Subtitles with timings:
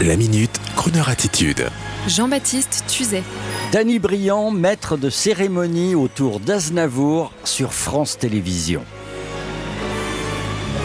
[0.00, 1.68] La minute, Kroneur attitude.
[2.08, 3.22] Jean-Baptiste Tuzet.
[3.70, 8.82] Danny Briand, maître de cérémonie autour d'Aznavour sur France Télévisions.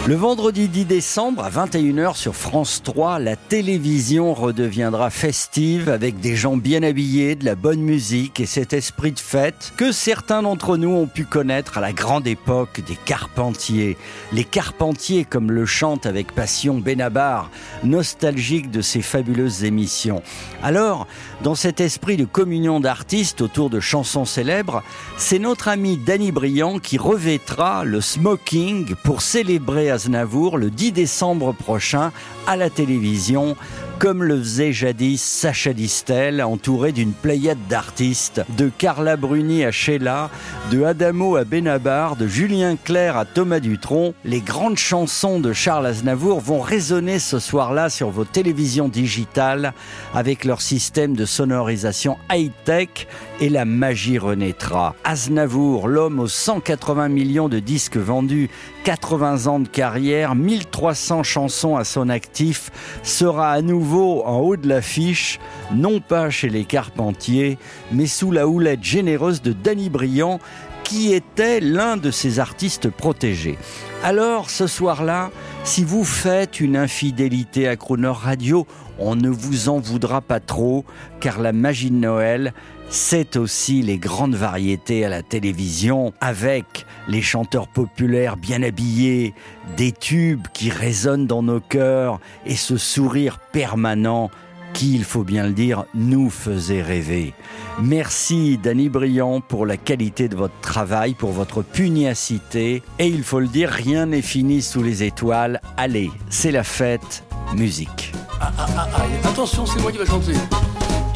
[0.06, 6.36] Le vendredi 10 décembre à 21h sur France 3, la télévision redeviendra festive avec des
[6.36, 10.78] gens bien habillés, de la bonne musique et cet esprit de fête que certains d'entre
[10.78, 13.98] nous ont pu connaître à la grande époque des Carpentiers.
[14.32, 17.50] Les Carpentiers, comme le chante avec passion Benabar,
[17.84, 20.22] nostalgique de ces fabuleuses émissions.
[20.62, 21.06] Alors,
[21.42, 24.82] dans cet esprit de communion d'artistes autour de chansons célèbres,
[25.18, 31.52] c'est notre ami Danny Briand qui revêtra le smoking pour célébrer Aznavour le 10 décembre
[31.52, 32.10] prochain
[32.46, 33.54] à la télévision
[34.00, 40.30] comme le faisait jadis Sacha Distel, entouré d'une pléiade d'artistes, de Carla Bruni à Sheila,
[40.70, 44.14] de Adamo à Benabar, de Julien Clerc à Thomas Dutronc.
[44.24, 49.74] Les grandes chansons de Charles Aznavour vont résonner ce soir-là sur vos télévisions digitales
[50.14, 53.06] avec leur système de sonorisation high-tech
[53.42, 54.94] et la magie renaîtra.
[55.04, 58.48] Aznavour, l'homme aux 180 millions de disques vendus,
[58.84, 62.70] 80 ans de carrière, 1300 chansons à son actif,
[63.02, 65.38] sera à nouveau en haut de l'affiche,
[65.74, 67.58] non pas chez les Carpentiers,
[67.92, 70.38] mais sous la houlette généreuse de Danny Briand,
[70.84, 73.58] qui était l'un de ses artistes protégés.
[74.02, 75.30] Alors, ce soir-là,
[75.62, 78.66] si vous faites une infidélité à Croner Radio,
[78.98, 80.84] on ne vous en voudra pas trop,
[81.20, 82.54] car la magie de Noël,
[82.90, 89.32] c'est aussi les grandes variétés à la télévision, avec les chanteurs populaires bien habillés,
[89.76, 94.30] des tubes qui résonnent dans nos cœurs et ce sourire permanent
[94.72, 97.32] qui, il faut bien le dire, nous faisait rêver.
[97.80, 102.82] Merci Danny Briand pour la qualité de votre travail, pour votre pugnacité.
[102.98, 105.60] Et il faut le dire, rien n'est fini sous les étoiles.
[105.76, 107.24] Allez, c'est la fête,
[107.56, 108.12] musique.
[108.40, 110.32] Ah, ah, ah, attention, c'est moi qui vais chanter.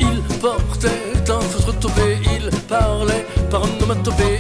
[0.01, 1.04] Il portait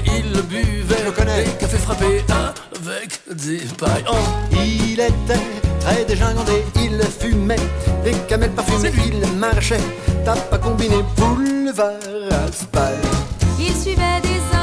[0.06, 1.04] il buvait
[1.44, 4.04] des cafés frappés avec des pailles.
[4.10, 4.14] Oh.
[4.52, 5.40] Il était
[5.80, 7.56] très dégingandé, il fumait
[8.04, 9.80] des camels parfumés, il marchait,
[10.24, 11.92] tape à combiné, boulevard
[12.46, 13.10] Aspire.
[13.58, 14.53] Il suivait des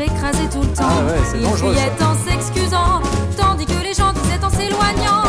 [0.00, 0.84] faire écraser tout le temps.
[0.84, 3.00] Ah ouais, il dangereux, criait en s'excusant,
[3.36, 5.24] tandis que les gens disaient en s'éloignant.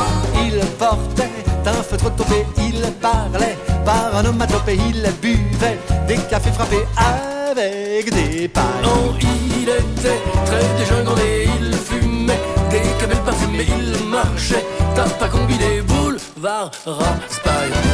[0.46, 1.30] Il portait
[1.66, 8.48] un feutre topé, il parlait par un onomatopée, il buvait des cafés frappés avec des
[8.48, 8.64] pailles.
[8.86, 12.40] Oh, il était très dégingandé, il fumait
[12.70, 14.66] des camels parfumés, il marchait,
[14.96, 17.91] tape à combiné, boulevard Raspail.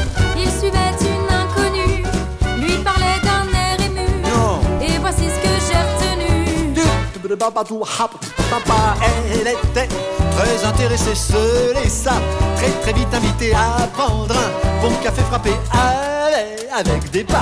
[9.04, 9.88] Elle était
[10.32, 12.14] très intéressée, se laissa
[12.56, 17.38] très très vite invitée à prendre un bon café frappé avec, avec des pailles.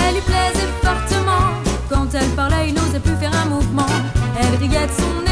[0.00, 1.50] Elle lui plaisait fortement.
[1.88, 3.86] Quand elle parlait, il n'osait plus faire un mouvement.
[4.38, 5.23] Elle riait de son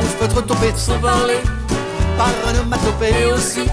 [0.00, 1.40] Son feutre tombé sans parler,
[2.16, 3.66] par un et aussi,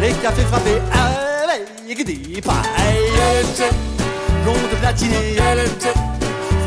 [0.00, 2.54] les cafés frappés avec des pailles.
[2.78, 3.74] elle était,
[4.42, 5.94] Blonde platinée, elle était,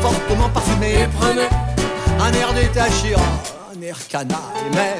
[0.00, 1.50] fortement et parfumée, prenait
[2.20, 4.38] un air détaché, un air canaille,
[4.72, 4.96] mais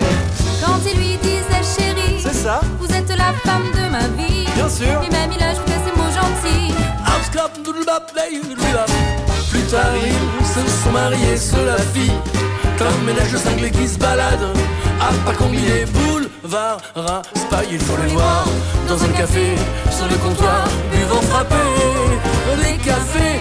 [0.63, 4.47] Quand il lui disait chérie, c'est ça, vous êtes la femme de ma vie.
[4.55, 5.03] bien sûr.
[5.07, 6.75] Et même il ajoutait ces mots gentils.
[9.51, 12.13] Plus tard, ils se sont mariés, cela fit
[12.83, 14.45] un ménage de cinglés qui se balade
[15.01, 17.69] à pas combiné, boulevard Raspail.
[17.73, 18.47] Il faut les voir
[18.89, 19.55] dans un café,
[19.91, 21.55] sur le comptoir, buvant frappé.
[22.63, 23.41] Les cafés